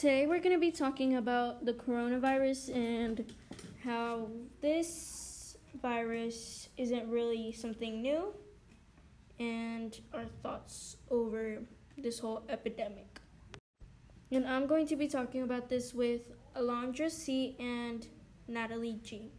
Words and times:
Today 0.00 0.24
we're 0.24 0.38
going 0.38 0.54
to 0.54 0.58
be 0.58 0.70
talking 0.70 1.16
about 1.16 1.66
the 1.66 1.74
coronavirus 1.74 2.74
and 2.74 3.34
how 3.84 4.28
this 4.62 5.58
virus 5.82 6.70
isn't 6.78 7.06
really 7.10 7.52
something 7.52 8.00
new 8.00 8.32
and 9.38 10.00
our 10.14 10.24
thoughts 10.42 10.96
over 11.10 11.58
this 11.98 12.18
whole 12.18 12.42
epidemic. 12.48 13.20
And 14.32 14.48
I'm 14.48 14.66
going 14.66 14.86
to 14.86 14.96
be 14.96 15.06
talking 15.06 15.42
about 15.42 15.68
this 15.68 15.92
with 15.92 16.22
Alondra 16.56 17.10
C 17.10 17.54
and 17.60 18.06
Natalie 18.48 19.00
G. 19.02 19.30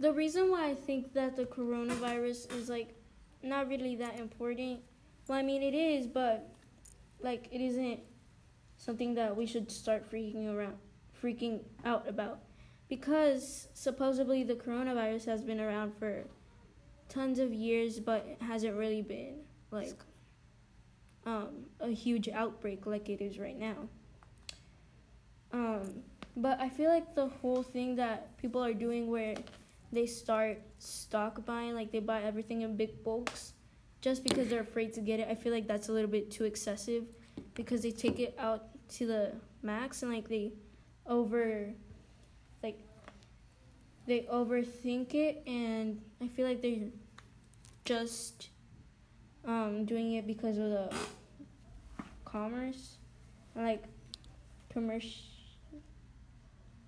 The 0.00 0.12
reason 0.12 0.50
why 0.50 0.70
I 0.70 0.74
think 0.74 1.12
that 1.12 1.36
the 1.36 1.44
coronavirus 1.44 2.52
is 2.58 2.68
like 2.68 2.92
not 3.40 3.68
really 3.68 3.94
that 3.94 4.18
important, 4.18 4.80
well, 5.28 5.38
I 5.38 5.42
mean, 5.42 5.62
it 5.62 5.74
is, 5.74 6.08
but 6.08 6.52
like 7.22 7.46
it 7.52 7.60
isn't 7.60 8.00
something 8.76 9.14
that 9.14 9.36
we 9.36 9.46
should 9.46 9.70
start 9.70 10.10
freaking 10.10 10.52
around, 10.52 10.76
freaking 11.22 11.60
out 11.84 12.08
about, 12.08 12.40
because 12.88 13.68
supposedly 13.74 14.42
the 14.42 14.54
coronavirus 14.54 15.26
has 15.26 15.42
been 15.42 15.60
around 15.60 15.92
for 15.98 16.24
tons 17.08 17.38
of 17.38 17.52
years, 17.52 17.98
but 17.98 18.26
it 18.26 18.42
hasn't 18.42 18.74
really 18.76 19.02
been 19.02 19.40
like 19.70 19.98
um, 21.24 21.66
a 21.80 21.88
huge 21.88 22.28
outbreak 22.28 22.86
like 22.86 23.08
it 23.08 23.20
is 23.20 23.38
right 23.38 23.58
now. 23.58 23.88
Um, 25.52 26.02
but 26.36 26.60
I 26.60 26.68
feel 26.68 26.90
like 26.90 27.14
the 27.14 27.28
whole 27.28 27.62
thing 27.62 27.96
that 27.96 28.36
people 28.36 28.62
are 28.62 28.74
doing 28.74 29.08
where 29.10 29.34
they 29.92 30.06
start 30.06 30.60
stock 30.78 31.44
buying, 31.44 31.74
like 31.74 31.90
they 31.92 32.00
buy 32.00 32.22
everything 32.22 32.62
in 32.62 32.76
big 32.76 33.02
bulks 33.02 33.54
just 34.00 34.22
because 34.22 34.48
they're 34.48 34.60
afraid 34.60 34.92
to 34.94 35.00
get 35.00 35.18
it. 35.18 35.28
I 35.30 35.34
feel 35.34 35.52
like 35.52 35.66
that's 35.66 35.88
a 35.88 35.92
little 35.92 36.10
bit 36.10 36.30
too 36.30 36.44
excessive 36.44 37.04
because 37.54 37.82
they 37.82 37.90
take 37.90 38.18
it 38.18 38.34
out 38.38 38.64
to 38.88 39.06
the 39.06 39.32
max 39.62 40.02
and 40.02 40.12
like 40.12 40.28
they 40.28 40.52
over 41.06 41.72
like 42.62 42.78
they 44.06 44.20
overthink 44.32 45.14
it 45.14 45.42
and 45.46 46.00
I 46.22 46.28
feel 46.28 46.46
like 46.46 46.62
they're 46.62 46.90
just 47.84 48.50
um, 49.44 49.84
doing 49.84 50.12
it 50.14 50.26
because 50.26 50.58
of 50.58 50.70
the 50.70 50.94
commerce 52.24 52.96
like 53.54 53.84
commercial 54.68 55.22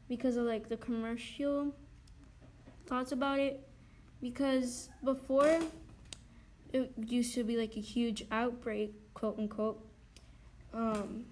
because 0.08 0.36
of 0.36 0.46
like 0.46 0.68
the 0.68 0.77
commercial 0.77 1.74
thoughts 2.86 3.12
about 3.12 3.38
it. 3.38 3.66
Because 4.20 4.88
before 5.05 5.60
it 6.72 6.92
used 7.06 7.34
to 7.34 7.44
be 7.44 7.56
like 7.56 7.77
a 7.77 7.80
huge 7.80 8.24
outbreak 8.33 8.92
quote 9.14 9.38
unquote 9.38 9.88
um 10.74 11.24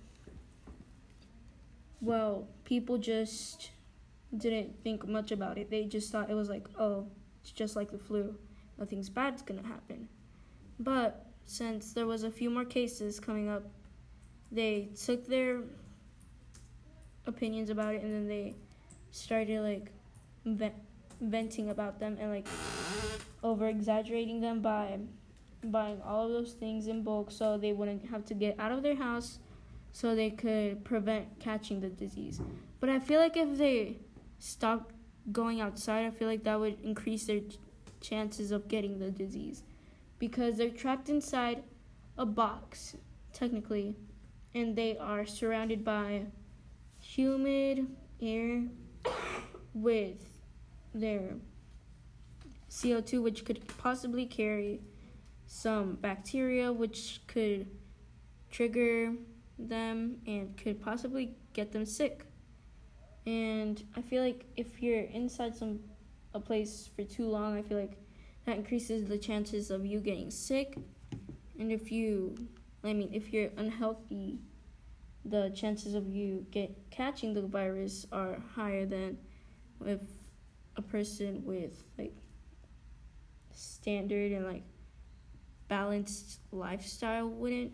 well 2.01 2.47
people 2.65 2.99
just 2.99 3.71
didn't 4.37 4.83
think 4.83 5.07
much 5.07 5.31
about 5.33 5.57
it. 5.57 5.71
They 5.71 5.85
just 5.85 6.11
thought 6.11 6.31
it 6.31 6.35
was 6.35 6.49
like 6.49 6.67
oh 6.79 7.07
it's 7.43 7.53
just 7.53 7.77
like 7.77 7.91
the 7.91 7.99
flu. 7.99 8.35
Nothing's 8.79 9.09
bad's 9.09 9.43
gonna 9.43 9.67
happen. 9.67 10.09
But 10.79 11.27
since 11.45 11.93
there 11.93 12.07
was 12.07 12.25
a 12.25 12.31
few 12.31 12.51
more 12.51 12.65
cases 12.65 13.21
coming 13.21 13.49
up 13.49 13.63
they 14.51 14.89
took 15.05 15.27
their 15.27 15.61
opinions 17.27 17.71
about 17.71 17.95
it 17.95 18.03
and 18.03 18.13
then 18.13 18.29
they 18.29 18.55
started 19.11 19.61
like 19.61 19.91
vent- 20.45 20.75
venting 21.21 21.71
about 21.71 21.99
them 21.99 22.17
and 22.21 22.31
like 22.31 22.47
over 23.43 23.69
exaggerating 23.69 24.41
them 24.41 24.61
by 24.61 24.99
buying 25.71 26.01
all 26.03 26.27
of 26.27 26.33
those 26.33 26.53
things 26.53 26.87
in 26.87 27.03
bulk 27.03 27.31
so 27.31 27.57
they 27.59 27.73
wouldn't 27.73 28.07
have 28.11 28.25
to 28.27 28.35
get 28.35 28.59
out 28.59 28.73
of 28.73 28.83
their 28.83 28.97
house 28.97 29.39
so 29.93 30.15
they 30.15 30.31
could 30.31 30.85
prevent 30.85 31.39
catching 31.41 31.81
the 31.81 31.89
disease. 31.89 32.41
But 32.81 32.91
I 32.91 32.99
feel 32.99 33.21
like 33.21 33.37
if 33.37 33.57
they 33.57 33.99
stopped 34.39 34.95
going 35.33 35.61
outside, 35.61 36.05
I 36.05 36.11
feel 36.11 36.29
like 36.29 36.45
that 36.45 36.61
would 36.61 36.81
increase 36.83 37.27
their 37.27 37.41
chances 38.01 38.51
of 38.51 38.69
getting 38.69 38.99
the 38.99 39.11
disease 39.11 39.63
because 40.19 40.57
they're 40.57 40.71
trapped 40.71 41.09
inside 41.09 41.63
a 42.19 42.27
box, 42.27 42.97
technically, 43.33 43.97
and 44.55 44.77
they 44.77 44.97
are 44.99 45.27
surrounded 45.27 45.85
by 45.85 46.27
humid 47.01 47.87
air 48.21 48.65
with 49.75 50.41
their 50.95 51.37
CO2, 52.71 53.23
which 53.23 53.45
could 53.45 53.67
possibly 53.79 54.27
carry 54.27 54.81
some 55.47 55.95
bacteria, 55.95 56.73
which 56.73 57.21
could 57.27 57.67
trigger 58.51 59.13
them 59.59 60.19
and 60.27 60.57
could 60.57 60.81
possibly 60.81 61.35
get 61.53 61.73
them 61.73 61.87
sick. 61.87 62.27
And 63.27 63.83
I 63.97 64.03
feel 64.03 64.23
like 64.23 64.45
if 64.57 64.83
you're 64.83 65.03
inside 65.03 65.57
some 65.57 65.81
a 66.35 66.41
place 66.41 66.91
for 66.95 67.03
too 67.03 67.29
long, 67.29 67.57
I 67.57 67.63
feel 67.63 67.79
like 67.79 67.99
that 68.45 68.57
increases 68.57 69.09
the 69.09 69.19
chances 69.19 69.71
of 69.71 69.85
you 69.85 70.01
getting 70.01 70.31
sick. 70.31 70.77
And 71.59 71.73
if 71.73 71.91
you, 71.91 72.37
I 72.85 72.93
mean, 72.93 73.11
if 73.13 73.33
you're 73.33 73.51
unhealthy, 73.57 74.39
the 75.25 75.51
chances 75.51 75.95
of 75.95 76.09
you 76.09 76.47
get 76.51 76.91
catching 76.91 77.35
the 77.35 77.43
virus 77.43 78.07
are 78.13 78.39
higher 78.55 78.87
than 78.87 79.19
if 79.85 80.01
a 80.77 80.83
person 80.83 81.43
with 81.45 81.83
like 81.99 82.15
standard 83.53 84.33
and 84.33 84.47
like 84.47 84.63
balanced 85.69 86.41
lifestyle 86.53 87.29
wouldn't, 87.29 87.73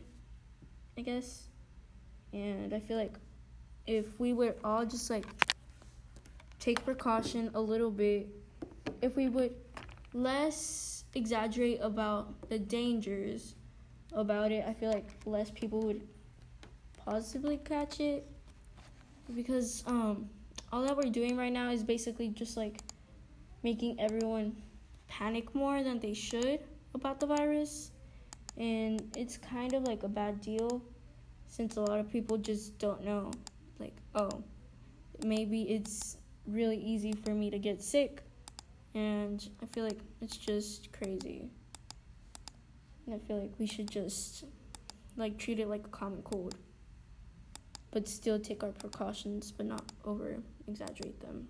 I 0.97 1.03
guess. 1.03 1.49
And 2.33 2.73
I 2.73 2.81
feel 2.81 2.97
like 2.97 3.15
if 3.87 4.19
we 4.19 4.33
would 4.33 4.55
all 4.65 4.85
just 4.85 5.11
like 5.11 5.27
take 6.59 6.85
precaution 6.85 7.51
a 7.55 7.61
little 7.61 7.91
bit, 7.91 8.29
if 9.01 9.17
we 9.17 9.29
would 9.29 9.55
less 10.15 11.05
exaggerate 11.15 11.79
about 11.83 12.49
the 12.49 12.59
dangers 12.59 13.55
about 14.13 14.53
it, 14.53 14.65
I 14.67 14.73
feel 14.73 14.91
like 14.91 15.11
less 15.27 15.51
people 15.51 15.81
would 15.83 16.03
possibly 17.05 17.57
catch 17.59 18.01
it 18.01 18.27
because 19.35 19.83
um 19.87 20.29
all 20.73 20.83
that 20.83 20.97
we're 20.97 21.11
doing 21.11 21.37
right 21.37 21.53
now 21.53 21.71
is 21.71 21.83
basically 21.83 22.29
just 22.29 22.57
like 22.57 22.81
making 23.63 23.99
everyone 24.01 24.55
panic 25.09 25.55
more 25.55 25.83
than 25.83 25.99
they 25.99 26.15
should 26.15 26.61
about 26.95 27.21
the 27.21 27.27
virus 27.27 27.91
and 28.57 29.03
it's 29.17 29.37
kind 29.39 29.73
of 29.75 29.83
like 29.85 30.03
a 30.03 30.09
bad 30.09 30.41
deal 30.41 30.83
since 31.47 31.77
a 31.77 31.81
lot 31.81 31.99
of 31.99 32.11
people 32.11 32.37
just 32.39 32.79
don't 32.79 33.05
know. 33.05 33.31
Like 33.79 33.97
oh 34.15 34.43
maybe 35.25 35.63
it's 35.63 36.17
really 36.47 36.79
easy 36.79 37.13
for 37.13 37.31
me 37.31 37.51
to 37.51 37.59
get 37.59 37.81
sick 37.81 38.23
and 38.95 39.49
i 39.63 39.67
feel 39.67 39.85
like 39.85 40.01
it's 40.21 40.37
just 40.37 40.93
crazy. 40.93 41.49
And 43.07 43.15
i 43.15 43.19
feel 43.19 43.39
like 43.39 43.53
we 43.59 43.67
should 43.67 43.91
just 43.91 44.45
like 45.17 45.39
treat 45.39 45.61
it 45.61 45.69
like 45.69 45.87
a 45.87 45.91
common 45.91 46.23
cold 46.23 46.57
but 47.91 48.09
still 48.09 48.39
take 48.39 48.63
our 48.63 48.73
precautions 48.73 49.53
but 49.53 49.67
not 49.67 49.93
over 50.05 50.39
exaggerate 50.67 51.21
them. 51.21 51.49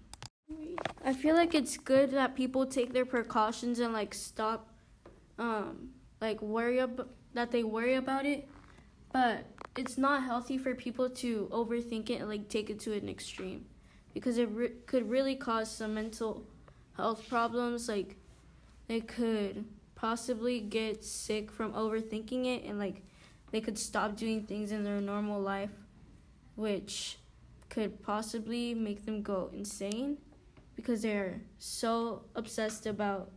I 1.04 1.12
feel 1.12 1.34
like 1.34 1.54
it's 1.54 1.76
good 1.76 2.10
that 2.10 2.34
people 2.34 2.66
take 2.66 2.92
their 2.92 3.04
precautions 3.06 3.78
and 3.78 3.92
like 3.92 4.12
stop 4.12 4.71
um 5.42 5.88
like 6.20 6.40
worry 6.40 6.78
about 6.78 7.08
that 7.34 7.50
they 7.50 7.64
worry 7.64 7.94
about 7.94 8.24
it. 8.24 8.48
But 9.12 9.44
it's 9.76 9.98
not 9.98 10.22
healthy 10.22 10.56
for 10.56 10.74
people 10.74 11.10
to 11.10 11.48
overthink 11.52 12.08
it 12.10 12.20
and 12.20 12.28
like 12.28 12.48
take 12.48 12.70
it 12.70 12.78
to 12.80 12.92
an 12.92 13.08
extreme 13.08 13.66
because 14.14 14.38
it 14.38 14.48
re- 14.52 14.72
could 14.86 15.08
really 15.08 15.34
cause 15.34 15.70
some 15.70 15.94
mental 15.94 16.46
health 16.96 17.28
problems 17.28 17.88
like 17.88 18.16
they 18.88 19.00
could 19.00 19.64
possibly 19.94 20.60
get 20.60 21.04
sick 21.04 21.50
from 21.50 21.72
overthinking 21.72 22.46
it 22.46 22.64
and 22.64 22.78
like 22.78 23.02
they 23.50 23.60
could 23.60 23.78
stop 23.78 24.16
doing 24.16 24.42
things 24.44 24.72
in 24.72 24.84
their 24.84 25.00
normal 25.00 25.40
life 25.40 25.70
which 26.56 27.18
could 27.70 28.02
possibly 28.02 28.74
make 28.74 29.06
them 29.06 29.22
go 29.22 29.50
insane 29.54 30.18
because 30.74 31.02
they're 31.02 31.40
so 31.58 32.22
obsessed 32.34 32.86
about 32.86 33.30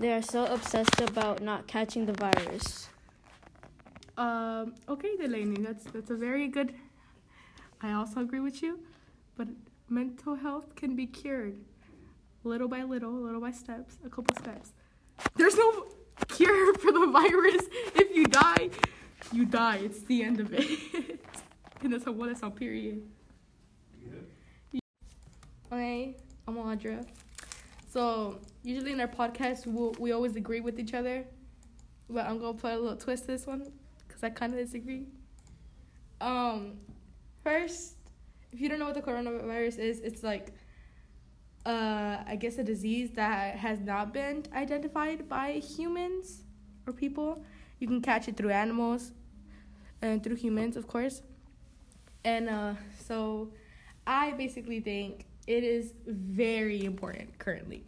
they 0.00 0.12
are 0.12 0.22
so 0.22 0.46
obsessed 0.46 1.00
about 1.00 1.42
not 1.42 1.66
catching 1.66 2.06
the 2.06 2.12
virus 2.12 2.88
um, 4.16 4.74
okay, 4.88 5.16
Delaney, 5.16 5.60
that's 5.60 5.84
that's 5.84 6.10
a 6.10 6.14
very 6.14 6.46
good. 6.48 6.74
I 7.80 7.92
also 7.92 8.20
agree 8.20 8.40
with 8.40 8.62
you, 8.62 8.78
but 9.36 9.48
mental 9.88 10.36
health 10.36 10.74
can 10.76 10.94
be 10.94 11.06
cured, 11.06 11.58
little 12.44 12.68
by 12.68 12.84
little, 12.84 13.12
little 13.12 13.40
by 13.40 13.50
steps, 13.50 13.98
a 14.06 14.08
couple 14.08 14.36
steps. 14.36 14.72
There's 15.36 15.56
no 15.56 15.86
cure 16.28 16.74
for 16.74 16.92
the 16.92 17.06
virus. 17.06 17.64
If 17.96 18.14
you 18.14 18.26
die, 18.26 18.70
you 19.32 19.44
die. 19.44 19.78
It's 19.78 20.02
the 20.02 20.22
end 20.22 20.38
of 20.40 20.52
it. 20.54 21.20
and 21.82 21.92
that's 21.92 22.06
a 22.06 22.12
one. 22.12 22.28
That's 22.28 22.42
a 22.42 22.50
period. 22.50 23.02
Okay, 25.72 26.16
I'm 26.46 26.54
Audra. 26.54 27.04
So 27.94 28.40
usually 28.64 28.90
in 28.90 29.00
our 29.00 29.06
podcast, 29.06 29.66
we 29.66 29.72
we'll, 29.72 29.94
we 30.00 30.10
always 30.10 30.34
agree 30.34 30.58
with 30.58 30.80
each 30.80 30.94
other, 30.94 31.24
but 32.10 32.26
I'm 32.26 32.40
gonna 32.40 32.54
put 32.54 32.72
a 32.72 32.76
little 32.76 32.96
twist 32.96 33.28
this 33.28 33.46
one 33.46 33.70
because 34.08 34.24
I 34.24 34.30
kind 34.30 34.52
of 34.52 34.58
disagree. 34.58 35.06
Um, 36.20 36.72
first, 37.44 37.94
if 38.50 38.60
you 38.60 38.68
don't 38.68 38.80
know 38.80 38.86
what 38.86 38.96
the 38.96 39.00
coronavirus 39.00 39.78
is, 39.78 40.00
it's 40.00 40.24
like, 40.24 40.48
uh, 41.66 42.16
I 42.26 42.36
guess 42.36 42.58
a 42.58 42.64
disease 42.64 43.12
that 43.12 43.54
has 43.58 43.78
not 43.78 44.12
been 44.12 44.42
identified 44.52 45.28
by 45.28 45.52
humans 45.52 46.42
or 46.88 46.92
people. 46.92 47.44
You 47.78 47.86
can 47.86 48.02
catch 48.02 48.26
it 48.26 48.36
through 48.36 48.50
animals 48.50 49.12
and 50.02 50.20
through 50.20 50.34
humans, 50.34 50.76
of 50.76 50.88
course. 50.88 51.22
And 52.24 52.48
uh, 52.48 52.74
so 52.98 53.52
I 54.04 54.32
basically 54.32 54.80
think 54.80 55.26
it 55.46 55.64
is 55.64 55.92
very 56.06 56.84
important 56.84 57.38
currently. 57.38 57.84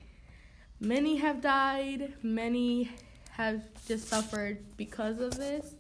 Many 0.81 1.17
have 1.17 1.41
died, 1.41 2.13
many 2.23 2.91
have 3.31 3.63
just 3.87 4.09
suffered 4.09 4.59
because 4.77 5.21
of 5.21 5.37
this. 5.37 5.75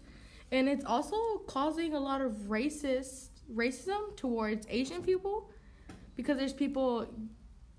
And 0.52 0.68
it's 0.68 0.84
also 0.84 1.16
causing 1.46 1.94
a 1.94 2.00
lot 2.00 2.20
of 2.20 2.32
racist 2.48 3.28
racism 3.54 4.16
towards 4.16 4.66
Asian 4.70 5.02
people 5.02 5.50
because 6.16 6.36
there's 6.36 6.52
people 6.52 7.06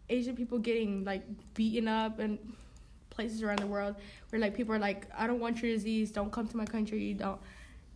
Asian 0.09 0.35
people 0.35 0.59
getting 0.59 1.03
like 1.03 1.23
beaten 1.53 1.87
up 1.87 2.19
and 2.19 2.39
places 3.09 3.41
around 3.41 3.59
the 3.59 3.67
world 3.67 3.95
where 4.29 4.39
like 4.39 4.55
people 4.55 4.73
are 4.73 4.79
like, 4.79 5.07
I 5.17 5.27
don't 5.27 5.39
want 5.39 5.61
your 5.61 5.71
disease, 5.71 6.11
don't 6.11 6.31
come 6.31 6.47
to 6.47 6.57
my 6.57 6.65
country, 6.65 7.13
don't 7.13 7.39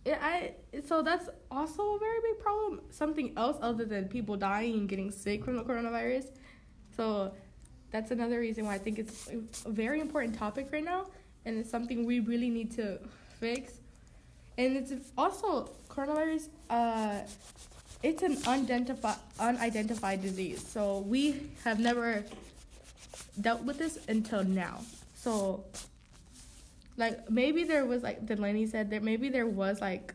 it, 0.06 0.18
I 0.22 0.54
so 0.88 1.02
that's 1.02 1.30
also 1.50 1.96
a 1.96 2.00
very 2.00 2.20
big 2.22 2.40
problem. 2.40 2.82
Something 2.90 3.34
else 3.38 3.58
other 3.62 3.86
than 3.86 4.08
people 4.08 4.36
dying 4.36 4.74
and 4.74 4.90
getting 4.90 5.12
sick 5.12 5.46
from 5.46 5.58
the 5.58 5.64
coronavirus. 5.64 6.26
So 6.96 7.34
that's 7.92 8.12
another 8.12 8.40
reason 8.40 8.66
why 8.66 8.76
I 8.76 8.78
think 8.78 9.00
it's 9.00 9.30
a 9.66 9.70
very 9.70 10.00
important 10.00 10.38
topic 10.38 10.70
right 10.72 10.84
now, 10.84 11.08
and 11.46 11.58
it's 11.58 11.70
something 11.70 12.06
we 12.06 12.20
really 12.20 12.50
need 12.50 12.72
to 12.78 13.00
fix. 13.40 13.74
And 14.58 14.76
it's 14.78 14.94
also 15.18 15.70
coronavirus. 15.90 16.50
Uh, 16.70 17.20
it's 18.02 18.24
an 18.24 18.38
unidentified 18.48 19.18
unidentified 19.40 20.22
disease, 20.22 20.66
so 20.66 21.00
we 21.00 21.52
have 21.64 21.80
never 21.80 22.24
dealt 23.40 23.62
with 23.64 23.78
this 23.78 24.00
until 24.08 24.44
now. 24.44 24.82
So 25.14 25.64
like 27.02 27.30
maybe 27.32 27.64
there 27.64 27.84
was 27.84 28.04
like 28.04 28.26
Delaney 28.28 28.68
said 28.68 28.92
that 28.92 29.02
maybe 29.02 29.28
there 29.28 29.48
was 29.48 29.82
like 29.82 30.14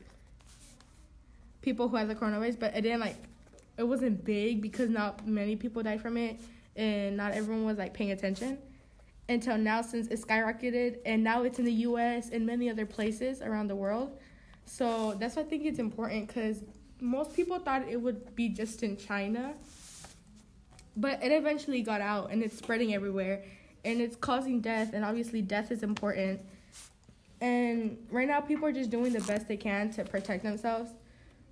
people 1.60 1.88
who 1.88 1.96
had 1.96 2.08
the 2.08 2.14
coronavirus, 2.14 2.60
but 2.60 2.76
it 2.76 2.82
didn't 2.82 3.00
like 3.00 3.16
it 3.76 3.82
wasn't 3.82 4.24
big 4.24 4.62
because 4.62 4.88
not 4.88 5.26
many 5.26 5.56
people 5.56 5.82
died 5.82 6.00
from 6.00 6.16
it 6.16 6.40
and 6.76 7.16
not 7.16 7.32
everyone 7.32 7.64
was 7.64 7.76
like 7.76 7.92
paying 7.92 8.12
attention 8.12 8.56
until 9.28 9.58
now 9.58 9.82
since 9.82 10.06
it 10.06 10.24
skyrocketed 10.24 10.98
and 11.04 11.24
now 11.24 11.42
it's 11.42 11.58
in 11.58 11.64
the 11.64 11.72
US 11.88 12.30
and 12.30 12.46
many 12.46 12.70
other 12.70 12.86
places 12.86 13.42
around 13.42 13.66
the 13.66 13.76
world. 13.76 14.16
So 14.64 15.14
that's 15.18 15.34
why 15.34 15.42
I 15.42 15.44
think 15.44 15.64
it's 15.64 15.80
important 15.80 16.28
because 16.28 16.62
most 17.00 17.34
people 17.34 17.58
thought 17.58 17.82
it 17.88 18.00
would 18.00 18.34
be 18.36 18.48
just 18.48 18.84
in 18.84 18.96
China. 18.96 19.54
But 20.96 21.22
it 21.22 21.32
eventually 21.32 21.82
got 21.82 22.00
out 22.00 22.30
and 22.30 22.44
it's 22.44 22.56
spreading 22.56 22.94
everywhere 22.94 23.42
and 23.84 24.00
it's 24.00 24.14
causing 24.14 24.60
death 24.60 24.92
and 24.94 25.04
obviously 25.04 25.42
death 25.42 25.72
is 25.72 25.82
important 25.82 26.40
and 27.40 27.98
right 28.10 28.26
now, 28.26 28.40
people 28.40 28.66
are 28.66 28.72
just 28.72 28.90
doing 28.90 29.12
the 29.12 29.20
best 29.20 29.48
they 29.48 29.56
can 29.56 29.90
to 29.92 30.04
protect 30.04 30.42
themselves, 30.42 30.90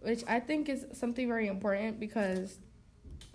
which 0.01 0.25
I 0.27 0.41
think 0.41 0.69
is 0.69 0.87
something 0.93 1.29
very 1.29 1.47
important 1.49 2.01
because 2.01 2.57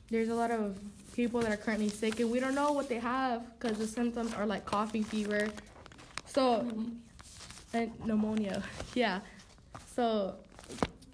there's 0.09 0.29
a 0.29 0.35
lot 0.35 0.49
of 0.49 0.79
people 1.13 1.41
that 1.41 1.51
are 1.51 1.57
currently 1.57 1.89
sick 1.89 2.19
and 2.19 2.31
we 2.31 2.39
don't 2.39 2.55
know 2.55 2.71
what 2.71 2.89
they 2.89 2.97
have 2.97 3.43
because 3.59 3.77
the 3.77 3.85
symptoms 3.85 4.33
are 4.33 4.45
like 4.45 4.65
coughing, 4.65 5.03
fever. 5.03 5.47
So, 6.25 6.65
and 7.73 7.91
pneumonia. 8.05 8.63
Yeah. 8.95 9.19
So, 9.95 10.35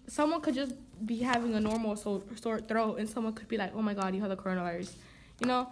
someone 0.07 0.39
could 0.39 0.55
just 0.55 0.73
be 1.05 1.19
having 1.19 1.55
a 1.55 1.59
normal 1.59 1.97
so, 1.97 2.23
sore 2.35 2.59
throat 2.59 2.99
and 2.99 3.09
someone 3.09 3.33
could 3.33 3.47
be 3.49 3.57
like, 3.57 3.73
oh 3.75 3.81
my 3.81 3.93
God, 3.93 4.15
you 4.15 4.21
have 4.21 4.29
the 4.29 4.37
coronavirus. 4.37 4.91
You 5.41 5.47
know? 5.47 5.69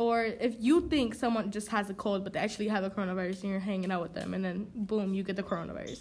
Or 0.00 0.24
if 0.24 0.54
you 0.58 0.80
think 0.88 1.14
someone 1.14 1.50
just 1.50 1.68
has 1.68 1.90
a 1.90 1.94
cold 1.94 2.24
but 2.24 2.32
they 2.32 2.40
actually 2.40 2.66
have 2.68 2.82
a 2.82 2.88
coronavirus 2.88 3.42
and 3.42 3.50
you're 3.50 3.60
hanging 3.60 3.92
out 3.92 4.00
with 4.00 4.14
them 4.14 4.32
and 4.32 4.42
then 4.42 4.66
boom 4.74 5.12
you 5.12 5.22
get 5.22 5.36
the 5.36 5.42
coronavirus. 5.42 6.00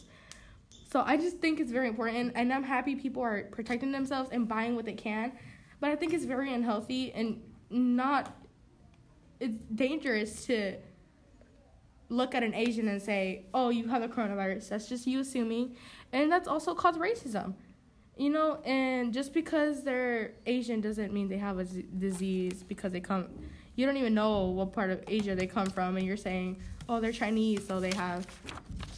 So 0.91 1.03
i 1.05 1.17
just 1.17 1.37
think 1.39 1.59
it's 1.59 1.71
very 1.71 1.89
important 1.89 2.31
and 2.35 2.51
i'm 2.53 2.63
happy 2.63 2.95
people 2.95 3.21
are 3.21 3.43
protecting 3.51 3.91
themselves 3.91 4.29
and 4.31 4.47
buying 4.47 4.75
what 4.77 4.85
they 4.85 4.93
can 4.93 5.33
but 5.81 5.91
i 5.91 5.95
think 5.97 6.13
it's 6.13 6.25
very 6.25 6.53
unhealthy 6.53 7.11
and 7.11 7.41
not 7.69 8.33
it's 9.41 9.59
dangerous 9.75 10.45
to 10.45 10.77
look 12.07 12.33
at 12.33 12.41
an 12.41 12.53
asian 12.55 12.87
and 12.87 13.01
say 13.01 13.45
oh 13.53 13.69
you 13.69 13.87
have 13.89 14.01
a 14.01 14.07
coronavirus. 14.07 14.69
That's 14.69 14.87
just 14.87 15.05
you 15.05 15.19
assuming 15.19 15.75
and 16.13 16.31
that's 16.31 16.47
also 16.47 16.73
called 16.73 16.97
racism 16.97 17.53
you 18.17 18.29
know 18.29 18.61
and 18.63 19.13
just 19.13 19.33
because 19.33 19.83
they're 19.83 20.31
asian 20.45 20.79
doesn't 20.79 21.11
mean 21.13 21.27
they 21.27 21.37
have 21.37 21.59
a 21.59 21.65
z- 21.65 21.85
disease 21.97 22.63
because 22.63 22.91
they 22.93 23.01
come 23.01 23.27
you 23.79 23.85
don't 23.85 23.95
even 23.95 24.13
know 24.13 24.43
what 24.43 24.73
part 24.73 24.89
of 24.89 25.01
Asia 25.07 25.35
they 25.35 25.47
come 25.47 25.67
from, 25.67 25.95
and 25.95 26.05
you're 26.05 26.17
saying, 26.17 26.61
oh, 26.89 26.99
they're 26.99 27.13
Chinese, 27.13 27.65
so 27.65 27.79
they 27.79 27.93
have, 27.93 28.27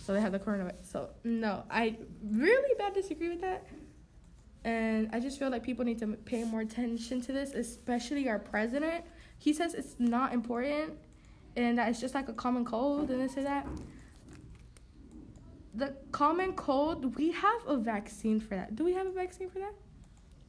so 0.03 0.11
they 0.11 0.19
have 0.19 0.31
the 0.31 0.39
coronavirus. 0.39 0.73
So 0.81 1.09
no, 1.23 1.63
I 1.69 1.97
really 2.27 2.73
bad 2.79 2.95
disagree 2.95 3.29
with 3.29 3.41
that, 3.41 3.67
and 4.63 5.07
I 5.13 5.19
just 5.19 5.37
feel 5.37 5.51
like 5.51 5.61
people 5.61 5.85
need 5.85 5.99
to 5.99 6.07
pay 6.07 6.43
more 6.45 6.61
attention 6.61 7.21
to 7.21 7.31
this, 7.31 7.53
especially 7.53 8.27
our 8.27 8.39
president. 8.39 9.05
He 9.37 9.53
says 9.53 9.75
it's 9.75 9.97
not 9.99 10.33
important, 10.33 10.93
and 11.55 11.77
that 11.77 11.89
it's 11.89 12.01
just 12.01 12.15
like 12.15 12.27
a 12.27 12.33
common 12.33 12.65
cold, 12.65 13.11
and 13.11 13.21
this 13.21 13.37
and 13.37 13.45
that. 13.45 13.67
The 15.75 15.95
common 16.11 16.53
cold, 16.53 17.15
we 17.17 17.31
have 17.33 17.61
a 17.67 17.77
vaccine 17.77 18.39
for 18.39 18.55
that. 18.55 18.75
Do 18.75 18.83
we 18.83 18.93
have 18.93 19.05
a 19.05 19.11
vaccine 19.11 19.47
for 19.47 19.59
that? 19.59 19.73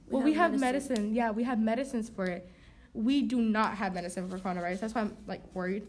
We 0.09 0.15
well, 0.15 0.23
we 0.25 0.33
have 0.33 0.59
medicine. 0.59 0.95
medicine. 0.95 1.15
Yeah, 1.15 1.33
we 1.33 1.45
have 1.45 1.61
medicines 1.61 2.09
for 2.09 2.25
it 2.25 2.51
we 2.95 3.23
do 3.23 3.41
not 3.41 3.77
have 3.77 3.95
medicine 3.95 4.29
for 4.29 4.39
coronavirus. 4.39 4.81
That's 4.81 4.95
why 4.95 5.03
I'm 5.03 5.17
like 5.27 5.43
worried. 5.55 5.87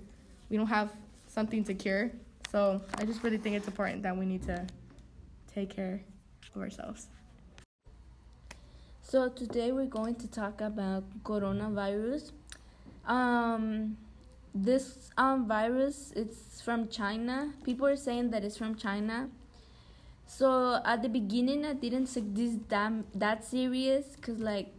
We 0.50 0.58
don't 0.58 0.68
have 0.68 0.92
something 1.28 1.64
to 1.66 1.74
cure. 1.74 2.12
So 2.52 2.82
I 2.98 3.06
just 3.06 3.24
really 3.24 3.38
think 3.38 3.56
it's 3.56 3.68
important 3.68 4.04
that 4.04 4.16
we 4.16 4.26
need 4.26 4.44
to 4.44 4.66
take 5.54 5.76
care 5.76 6.02
of 6.56 6.62
ourselves. 6.62 7.08
So 9.02 9.30
today 9.30 9.72
we're 9.72 9.86
going 9.86 10.16
to 10.16 10.28
talk 10.28 10.62
about 10.62 11.04
coronavirus. 11.24 12.32
Um, 13.06 13.98
this 14.56 15.10
um 15.18 15.48
virus 15.48 16.14
it's 16.16 16.62
from 16.62 16.88
China. 16.88 17.54
People 17.64 17.88
are 17.88 17.96
saying 17.96 18.30
that 18.32 18.44
it's 18.44 18.58
from 18.58 18.76
China. 18.76 19.30
So 20.26 20.80
at 20.86 21.02
the 21.02 21.10
beginning, 21.10 21.66
I 21.66 21.74
didn't 21.74 22.08
take 22.08 22.34
this 22.34 22.54
damn 22.54 23.06
that 23.14 23.44
serious, 23.44 24.16
cause 24.22 24.40
like 24.40 24.74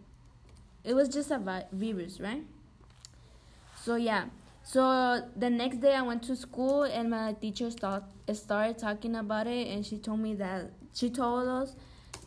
it 0.84 0.94
was 0.94 1.08
just 1.08 1.31
a 1.31 1.38
vi- 1.38 1.67
virus, 1.72 2.20
right? 2.20 2.44
So 3.82 3.96
yeah. 3.96 4.26
So 4.62 5.22
the 5.36 5.50
next 5.50 5.79
day 5.79 5.94
I 5.94 6.03
went 6.03 6.22
to 6.24 6.36
school 6.36 6.84
and 6.84 7.10
my 7.10 7.34
teacher 7.34 7.70
start, 7.70 8.05
started 8.32 8.79
talking 8.79 9.14
about 9.17 9.46
it 9.46 9.69
and 9.69 9.84
she 9.84 9.98
told 9.98 10.20
me 10.20 10.34
that 10.36 10.70
she 10.94 11.10
told 11.10 11.48
us 11.48 11.76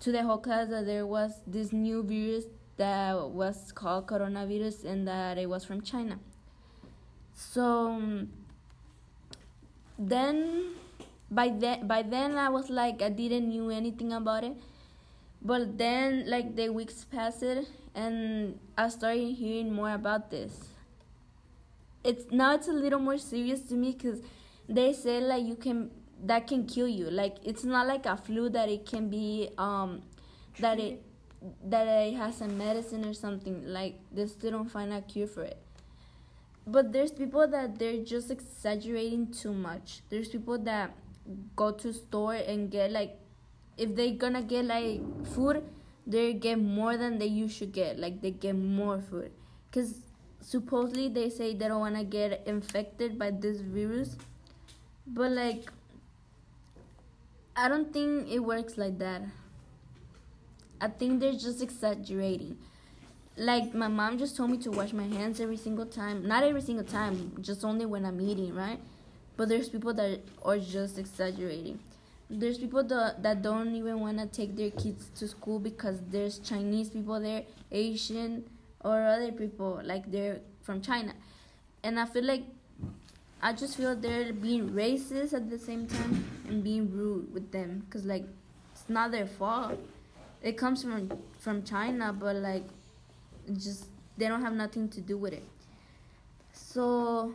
to 0.01 0.11
the 0.11 0.21
whole 0.23 0.37
class 0.37 0.69
that 0.69 0.85
there 0.85 1.05
was 1.05 1.33
this 1.47 1.73
new 1.73 2.03
virus 2.03 2.45
that 2.77 3.29
was 3.29 3.71
called 3.71 4.05
coronavirus 4.07 4.85
and 4.85 5.07
that 5.07 5.37
it 5.37 5.49
was 5.49 5.65
from 5.65 5.81
China. 5.81 6.19
So 7.33 8.27
then 9.97 10.75
by 11.31 11.49
then 11.49 11.87
by 11.87 12.03
then 12.03 12.37
I 12.37 12.49
was 12.49 12.69
like 12.69 13.01
I 13.01 13.09
didn't 13.09 13.49
knew 13.49 13.69
anything 13.69 14.13
about 14.13 14.43
it. 14.43 14.53
But 15.41 15.77
then 15.77 16.29
like 16.29 16.55
the 16.55 16.69
weeks 16.69 17.03
passed 17.03 17.43
and 17.97 18.59
I 18.77 18.89
started 18.89 19.33
hearing 19.33 19.73
more 19.73 19.91
about 19.91 20.29
this. 20.29 20.69
It's 22.03 22.31
now 22.31 22.53
it's 22.53 22.67
a 22.67 22.71
little 22.71 22.99
more 22.99 23.17
serious 23.17 23.61
to 23.69 23.73
me 23.73 23.91
because 23.91 24.21
they 24.69 24.93
say 24.93 25.19
like 25.19 25.43
you 25.43 25.55
can 25.55 25.89
that 26.23 26.47
can 26.47 26.65
kill 26.67 26.87
you. 26.87 27.09
Like 27.09 27.37
it's 27.43 27.63
not 27.63 27.87
like 27.87 28.05
a 28.05 28.15
flu 28.15 28.49
that 28.49 28.69
it 28.69 28.85
can 28.85 29.09
be 29.09 29.49
um 29.57 30.03
that 30.59 30.79
it 30.79 31.01
that 31.65 31.87
it 31.87 32.13
has 32.15 32.39
a 32.41 32.47
medicine 32.47 33.03
or 33.03 33.13
something. 33.13 33.63
Like 33.65 33.99
they 34.11 34.27
still 34.27 34.51
don't 34.51 34.69
find 34.69 34.93
a 34.93 35.01
cure 35.01 35.27
for 35.27 35.43
it. 35.43 35.57
But 36.67 36.93
there's 36.93 37.11
people 37.11 37.47
that 37.47 37.79
they're 37.79 38.03
just 38.03 38.29
exaggerating 38.29 39.31
too 39.31 39.53
much. 39.53 40.01
There's 40.09 40.27
people 40.27 40.59
that 40.59 40.91
go 41.55 41.71
to 41.71 41.91
store 41.93 42.35
and 42.35 42.69
get 42.69 42.91
like 42.91 43.17
if 43.75 43.95
they're 43.95 44.13
gonna 44.13 44.43
get 44.43 44.65
like 44.65 45.01
food 45.33 45.63
they 46.07 46.33
get 46.33 46.59
more 46.59 46.97
than 46.97 47.19
they 47.19 47.27
usually 47.27 47.69
get 47.69 47.99
like 47.99 48.21
they 48.21 48.31
get 48.31 48.55
more 48.55 49.01
food. 49.01 49.31
Because 49.69 49.95
supposedly 50.41 51.09
they 51.09 51.29
say 51.29 51.53
they 51.53 51.67
don't 51.67 51.81
want 51.81 51.95
to 51.97 52.03
get 52.03 52.43
infected 52.47 53.19
by 53.19 53.29
this 53.31 53.59
virus 53.61 54.15
but 55.05 55.31
like 55.31 55.69
i 57.55 57.67
don't 57.67 57.91
think 57.93 58.29
it 58.31 58.39
works 58.39 58.77
like 58.77 58.97
that. 58.99 59.21
I 60.79 60.87
think 60.87 61.19
they're 61.19 61.33
just 61.33 61.61
exaggerating. 61.61 62.57
Like 63.37 63.73
my 63.73 63.87
mom 63.87 64.17
just 64.17 64.35
told 64.37 64.51
me 64.51 64.57
to 64.59 64.71
wash 64.71 64.93
my 64.93 65.03
hands 65.07 65.39
every 65.39 65.57
single 65.57 65.85
time 65.85 66.27
not 66.27 66.43
every 66.43 66.61
single 66.61 66.85
time 66.85 67.33
just 67.41 67.63
only 67.63 67.85
when 67.85 68.05
i'm 68.05 68.19
eating 68.21 68.53
right? 68.55 68.79
But 69.37 69.49
there's 69.49 69.69
people 69.69 69.93
that 69.95 70.21
are 70.43 70.57
just 70.59 70.97
exaggerating 70.97 71.79
there's 72.29 72.57
people 72.57 72.83
that, 72.83 73.23
that 73.23 73.41
don't 73.41 73.73
even 73.75 73.99
want 73.99 74.17
to 74.19 74.25
take 74.27 74.55
their 74.55 74.71
kids 74.71 75.09
to 75.15 75.27
school 75.27 75.59
because 75.59 75.99
there's 76.09 76.39
Chinese 76.39 76.89
people 76.89 77.19
there, 77.19 77.43
Asian, 77.71 78.43
or 78.81 79.01
other 79.01 79.31
people 79.31 79.79
like 79.83 80.11
they're 80.11 80.39
from 80.61 80.81
China. 80.81 81.13
And 81.83 81.99
I 81.99 82.05
feel 82.05 82.25
like 82.25 82.43
I 83.41 83.53
just 83.53 83.77
feel 83.77 83.95
they're 83.95 84.33
being 84.33 84.71
racist 84.71 85.33
at 85.33 85.49
the 85.49 85.59
same 85.59 85.87
time 85.87 86.25
and 86.47 86.63
being 86.63 86.91
rude 86.91 87.33
with 87.33 87.51
them 87.51 87.83
because 87.85 88.05
like 88.05 88.25
it's 88.73 88.89
not 88.89 89.11
their 89.11 89.27
fault. 89.27 89.79
It 90.41 90.57
comes 90.57 90.83
from 90.83 91.11
from 91.39 91.63
China, 91.63 92.13
but 92.13 92.35
like 92.37 92.65
just 93.57 93.85
they 94.17 94.27
don't 94.27 94.41
have 94.41 94.53
nothing 94.53 94.89
to 94.89 95.01
do 95.01 95.17
with 95.17 95.33
it. 95.33 95.45
So 96.51 97.33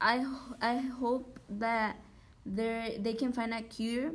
I 0.00 0.24
I 0.62 0.76
hope 0.78 1.38
that 1.48 1.96
they 2.54 2.98
they 3.02 3.14
can 3.14 3.32
find 3.32 3.52
a 3.52 3.62
cure 3.62 4.12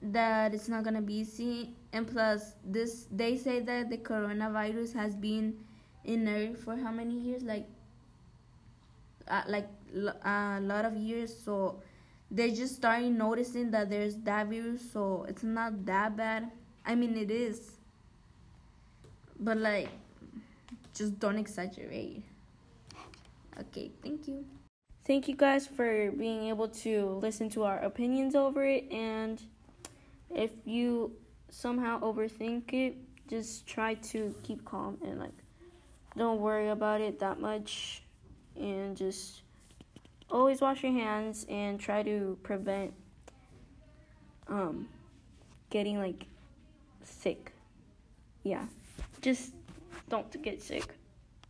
that 0.00 0.54
it's 0.54 0.68
not 0.68 0.84
gonna 0.84 1.02
be 1.02 1.14
easy 1.14 1.74
and 1.92 2.06
plus 2.06 2.52
this 2.64 3.06
they 3.10 3.36
say 3.36 3.60
that 3.60 3.90
the 3.90 3.98
coronavirus 3.98 4.94
has 4.94 5.16
been 5.16 5.58
in 6.04 6.28
earth 6.28 6.58
for 6.64 6.76
how 6.76 6.90
many 6.90 7.14
years? 7.14 7.42
Like 7.42 7.66
uh, 9.28 9.42
like 9.46 9.68
a 10.24 10.58
lot 10.60 10.84
of 10.84 10.96
years. 10.96 11.36
So 11.36 11.82
they're 12.30 12.48
just 12.48 12.76
starting 12.76 13.16
noticing 13.16 13.70
that 13.72 13.90
there's 13.90 14.16
that 14.24 14.46
virus. 14.48 14.90
So 14.90 15.26
it's 15.28 15.42
not 15.42 15.84
that 15.86 16.16
bad. 16.16 16.50
I 16.84 16.94
mean 16.94 17.16
it 17.16 17.30
is. 17.30 17.72
But 19.38 19.58
like 19.58 19.88
just 20.94 21.18
don't 21.18 21.38
exaggerate. 21.38 22.24
Okay 23.60 23.90
thank 24.02 24.28
you 24.28 24.44
thank 25.08 25.26
you 25.26 25.34
guys 25.34 25.66
for 25.66 26.10
being 26.12 26.44
able 26.48 26.68
to 26.68 27.18
listen 27.22 27.48
to 27.48 27.64
our 27.64 27.78
opinions 27.78 28.34
over 28.34 28.64
it. 28.64 28.92
And 28.92 29.42
if 30.32 30.50
you 30.66 31.12
somehow 31.48 31.98
overthink 32.00 32.74
it 32.74 32.94
just 33.26 33.66
try 33.66 33.94
to 33.94 34.34
keep 34.42 34.64
calm 34.66 34.98
and 35.02 35.18
like 35.18 35.32
don't 36.16 36.40
worry 36.40 36.68
about 36.68 37.00
it 37.00 37.18
that 37.20 37.40
much. 37.40 38.02
And 38.54 38.96
just 38.96 39.42
always 40.30 40.60
wash 40.60 40.82
your 40.82 40.92
hands 40.92 41.46
and 41.48 41.80
try 41.80 42.02
to 42.02 42.38
prevent 42.42 42.92
um 44.46 44.88
getting 45.70 45.98
like 45.98 46.26
sick. 47.02 47.52
Yeah. 48.42 48.64
Just 49.22 49.52
don't 50.10 50.42
get 50.42 50.60
sick 50.60 50.97